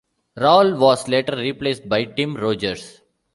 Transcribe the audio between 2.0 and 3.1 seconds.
Tim Rogers.